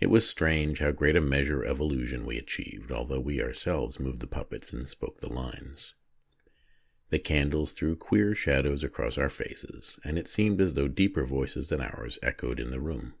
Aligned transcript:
It 0.00 0.08
was 0.08 0.28
strange 0.28 0.80
how 0.80 0.90
great 0.90 1.14
a 1.14 1.20
measure 1.20 1.62
of 1.62 1.78
illusion 1.78 2.26
we 2.26 2.36
achieved, 2.36 2.90
although 2.90 3.20
we 3.20 3.40
ourselves 3.40 4.00
moved 4.00 4.18
the 4.18 4.26
puppets 4.26 4.72
and 4.72 4.88
spoke 4.88 5.20
their 5.20 5.30
lines. 5.30 5.94
The 7.10 7.20
candles 7.20 7.70
threw 7.72 7.94
queer 7.94 8.34
shadows 8.34 8.82
across 8.82 9.16
our 9.18 9.30
faces, 9.30 10.00
and 10.02 10.18
it 10.18 10.26
seemed 10.26 10.60
as 10.60 10.74
though 10.74 10.88
deeper 10.88 11.24
voices 11.24 11.68
than 11.68 11.80
ours 11.80 12.18
echoed 12.24 12.58
in 12.58 12.70
the 12.72 12.80
room. 12.80 13.14